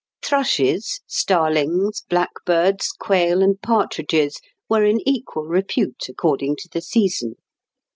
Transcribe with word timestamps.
Thrushes, 0.23 1.01
starlings, 1.05 2.01
blackbirds, 2.09 2.87
quail, 2.91 3.43
and 3.43 3.61
partridges 3.61 4.39
were 4.67 4.83
in 4.83 5.07
equal 5.07 5.43
repute 5.45 6.09
according 6.09 6.55
to 6.55 6.67
the 6.69 6.81
season. 6.81 7.35